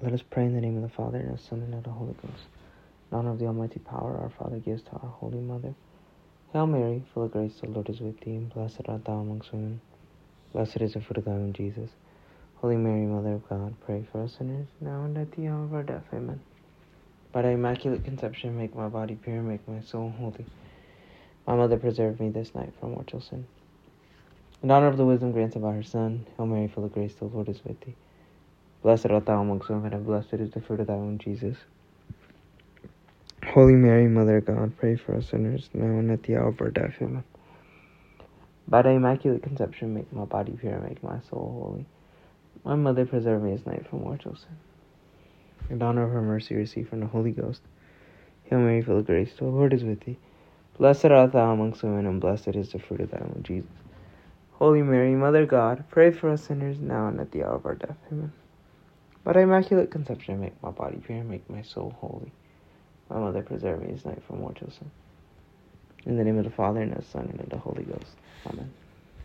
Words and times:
Let 0.00 0.12
us 0.12 0.22
pray 0.22 0.44
in 0.44 0.54
the 0.54 0.60
name 0.60 0.76
of 0.76 0.82
the 0.82 0.88
Father, 0.88 1.18
and 1.18 1.30
of 1.32 1.38
the 1.38 1.42
Son, 1.42 1.60
and 1.60 1.74
of 1.74 1.82
the 1.82 1.90
Holy 1.90 2.14
Ghost. 2.22 2.44
In 3.10 3.18
honor 3.18 3.30
of 3.32 3.40
the 3.40 3.46
Almighty 3.46 3.80
power 3.80 4.16
our 4.16 4.30
Father 4.30 4.58
gives 4.60 4.80
to 4.82 4.92
our 4.92 5.08
Holy 5.08 5.40
Mother. 5.40 5.74
Hail 6.52 6.68
Mary, 6.68 7.02
full 7.12 7.24
of 7.24 7.32
grace, 7.32 7.54
the 7.60 7.68
Lord 7.68 7.88
is 7.90 7.98
with 7.98 8.20
thee, 8.20 8.38
blessed 8.54 8.82
art 8.86 9.04
thou 9.04 9.14
amongst 9.14 9.52
women. 9.52 9.80
Blessed 10.52 10.82
is 10.82 10.92
the 10.92 11.00
fruit 11.00 11.16
of 11.16 11.24
thy 11.24 11.32
womb, 11.32 11.52
Jesus. 11.52 11.90
Holy 12.60 12.76
Mary, 12.76 13.06
Mother 13.06 13.32
of 13.32 13.48
God, 13.48 13.74
pray 13.84 14.06
for 14.12 14.22
us 14.22 14.36
sinners, 14.38 14.68
now 14.80 15.02
and 15.02 15.18
at 15.18 15.32
the 15.32 15.48
hour 15.48 15.64
of 15.64 15.74
our 15.74 15.82
death. 15.82 16.04
Amen. 16.12 16.38
By 17.32 17.42
thy 17.42 17.50
immaculate 17.50 18.04
conception, 18.04 18.56
make 18.56 18.76
my 18.76 18.86
body 18.86 19.16
pure, 19.16 19.42
make 19.42 19.66
my 19.66 19.80
soul 19.80 20.10
holy. 20.16 20.46
My 21.44 21.56
mother, 21.56 21.76
preserve 21.76 22.20
me 22.20 22.28
this 22.28 22.54
night 22.54 22.72
from 22.78 22.92
mortal 22.92 23.20
sin. 23.20 23.48
In 24.62 24.70
honor 24.70 24.86
of 24.86 24.96
the 24.96 25.04
wisdom 25.04 25.32
granted 25.32 25.60
by 25.60 25.72
her 25.72 25.82
Son, 25.82 26.24
Hail 26.36 26.46
Mary, 26.46 26.68
full 26.68 26.84
of 26.84 26.92
grace, 26.92 27.16
the 27.16 27.24
Lord 27.24 27.48
is 27.48 27.64
with 27.64 27.80
thee. 27.80 27.96
Blessed 28.82 29.06
art 29.06 29.26
thou 29.26 29.40
amongst 29.40 29.68
women, 29.68 29.92
and 29.92 30.06
blessed 30.06 30.34
is 30.34 30.52
the 30.52 30.60
fruit 30.60 30.80
of 30.80 30.86
thy 30.86 30.94
womb, 30.94 31.18
Jesus. 31.18 31.56
Holy 33.44 33.74
Mary, 33.74 34.06
Mother 34.06 34.36
of 34.36 34.46
God, 34.46 34.76
pray 34.76 34.94
for 34.94 35.16
us 35.16 35.30
sinners, 35.30 35.68
now 35.74 35.98
and 35.98 36.10
at 36.10 36.22
the 36.22 36.36
hour 36.36 36.48
of 36.48 36.60
our 36.60 36.70
death. 36.70 36.94
Amen. 37.00 37.24
By 38.68 38.82
thy 38.82 38.92
immaculate 38.92 39.42
conception, 39.42 39.94
make 39.94 40.12
my 40.12 40.26
body 40.26 40.52
pure, 40.52 40.74
and 40.74 40.84
make 40.84 41.02
my 41.02 41.18
soul 41.28 41.58
holy. 41.60 41.86
My 42.64 42.76
mother, 42.76 43.06
preserve 43.06 43.42
me 43.42 43.56
this 43.56 43.66
night 43.66 43.88
from 43.88 44.02
mortal 44.02 44.36
sin. 44.36 44.56
In 45.70 45.82
honor 45.82 46.04
of 46.04 46.10
her 46.10 46.22
mercy, 46.22 46.54
receive 46.54 46.88
from 46.88 47.00
the 47.00 47.06
Holy 47.06 47.30
Ghost. 47.30 47.62
Hail 48.44 48.60
Mary, 48.60 48.82
full 48.82 48.98
of 48.98 49.06
grace, 49.06 49.32
the 49.38 49.44
Lord 49.44 49.72
is 49.72 49.84
with 49.84 50.00
thee. 50.00 50.18
Blessed 50.76 51.06
art 51.06 51.32
thou 51.32 51.52
amongst 51.52 51.82
women, 51.82 52.06
and 52.06 52.20
blessed 52.20 52.48
is 52.48 52.70
the 52.72 52.78
fruit 52.78 53.00
of 53.00 53.10
thy 53.10 53.18
womb, 53.18 53.42
Jesus. 53.42 53.70
Holy 54.52 54.82
Mary, 54.82 55.14
Mother 55.14 55.42
of 55.42 55.48
God, 55.48 55.84
pray 55.90 56.10
for 56.10 56.30
us 56.30 56.44
sinners, 56.44 56.78
now 56.78 57.08
and 57.08 57.18
at 57.18 57.32
the 57.32 57.42
hour 57.42 57.54
of 57.54 57.66
our 57.66 57.74
death. 57.74 57.96
Amen. 58.12 58.32
Thy 59.34 59.42
immaculate 59.42 59.90
conception, 59.90 60.40
make 60.40 60.62
my 60.62 60.70
body 60.70 60.96
pure, 61.04 61.22
make 61.22 61.48
my 61.50 61.60
soul 61.60 61.94
holy. 62.00 62.32
My 63.10 63.18
mother, 63.18 63.42
preserve 63.42 63.82
me 63.82 63.92
this 63.92 64.06
night 64.06 64.22
from 64.26 64.40
mortal 64.40 64.70
sin. 64.70 64.90
In 66.06 66.16
the 66.16 66.24
name 66.24 66.38
of 66.38 66.44
the 66.44 66.50
Father, 66.50 66.80
and 66.80 66.92
of 66.92 67.04
the 67.04 67.10
Son, 67.10 67.28
and 67.30 67.38
of 67.38 67.50
the 67.50 67.58
Holy 67.58 67.84
Ghost. 67.84 68.16
Amen. 68.46 68.72